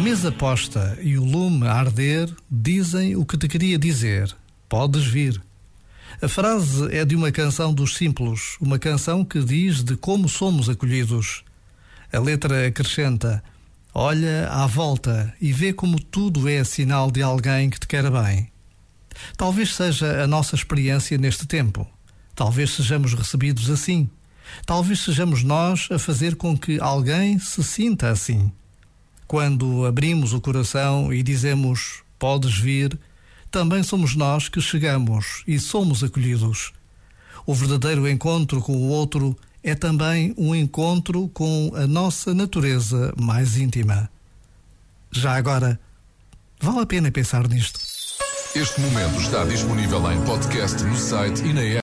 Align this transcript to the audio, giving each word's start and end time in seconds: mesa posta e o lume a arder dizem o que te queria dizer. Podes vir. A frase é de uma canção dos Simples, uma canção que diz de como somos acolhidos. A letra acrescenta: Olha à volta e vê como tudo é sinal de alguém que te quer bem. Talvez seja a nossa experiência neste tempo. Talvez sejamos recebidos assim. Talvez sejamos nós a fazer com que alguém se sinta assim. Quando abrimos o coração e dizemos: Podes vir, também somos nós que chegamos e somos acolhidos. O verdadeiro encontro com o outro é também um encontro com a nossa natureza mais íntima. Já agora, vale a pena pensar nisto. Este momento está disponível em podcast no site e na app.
mesa 0.00 0.32
posta 0.32 0.98
e 1.02 1.18
o 1.18 1.24
lume 1.24 1.66
a 1.66 1.74
arder 1.74 2.34
dizem 2.50 3.14
o 3.14 3.26
que 3.26 3.36
te 3.36 3.46
queria 3.46 3.78
dizer. 3.78 4.34
Podes 4.68 5.04
vir. 5.04 5.38
A 6.20 6.28
frase 6.28 6.88
é 6.94 7.04
de 7.04 7.14
uma 7.14 7.30
canção 7.30 7.74
dos 7.74 7.96
Simples, 7.96 8.56
uma 8.60 8.78
canção 8.78 9.24
que 9.24 9.42
diz 9.42 9.84
de 9.84 9.96
como 9.96 10.28
somos 10.28 10.68
acolhidos. 10.68 11.44
A 12.10 12.18
letra 12.18 12.66
acrescenta: 12.66 13.44
Olha 13.92 14.48
à 14.48 14.66
volta 14.66 15.34
e 15.38 15.52
vê 15.52 15.74
como 15.74 16.00
tudo 16.00 16.48
é 16.48 16.64
sinal 16.64 17.10
de 17.10 17.22
alguém 17.22 17.68
que 17.68 17.78
te 17.78 17.86
quer 17.86 18.10
bem. 18.10 18.50
Talvez 19.36 19.74
seja 19.74 20.22
a 20.22 20.26
nossa 20.26 20.54
experiência 20.54 21.18
neste 21.18 21.46
tempo. 21.46 21.86
Talvez 22.34 22.70
sejamos 22.70 23.12
recebidos 23.12 23.68
assim. 23.68 24.08
Talvez 24.64 25.00
sejamos 25.00 25.42
nós 25.42 25.88
a 25.90 25.98
fazer 25.98 26.36
com 26.36 26.56
que 26.56 26.80
alguém 26.80 27.38
se 27.38 27.62
sinta 27.62 28.08
assim. 28.08 28.50
Quando 29.32 29.86
abrimos 29.86 30.34
o 30.34 30.42
coração 30.42 31.10
e 31.10 31.22
dizemos: 31.22 32.02
Podes 32.18 32.58
vir, 32.58 33.00
também 33.50 33.82
somos 33.82 34.14
nós 34.14 34.46
que 34.46 34.60
chegamos 34.60 35.42
e 35.48 35.58
somos 35.58 36.04
acolhidos. 36.04 36.74
O 37.46 37.54
verdadeiro 37.54 38.06
encontro 38.06 38.60
com 38.60 38.76
o 38.76 38.88
outro 38.90 39.34
é 39.62 39.74
também 39.74 40.34
um 40.36 40.54
encontro 40.54 41.30
com 41.30 41.72
a 41.74 41.86
nossa 41.86 42.34
natureza 42.34 43.14
mais 43.18 43.56
íntima. 43.56 44.10
Já 45.10 45.34
agora, 45.34 45.80
vale 46.60 46.80
a 46.80 46.86
pena 46.86 47.10
pensar 47.10 47.48
nisto. 47.48 47.80
Este 48.54 48.82
momento 48.82 49.18
está 49.18 49.46
disponível 49.46 50.12
em 50.12 50.22
podcast 50.26 50.84
no 50.84 50.94
site 50.94 51.42
e 51.42 51.54
na 51.54 51.62
app. 51.62 51.80